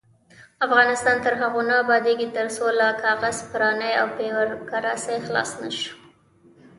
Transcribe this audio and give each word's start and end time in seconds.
افغانستان 0.65 1.15
تر 1.25 1.33
هغو 1.41 1.61
نه 1.69 1.73
ابادیږي، 1.83 2.27
ترڅو 2.37 2.65
له 2.79 2.87
کاغذ 3.03 3.37
پرانۍ 3.51 3.93
او 3.99 4.07
بیروکراسۍ 4.17 5.17
خلاص 5.25 5.51
نشو. 5.61 5.93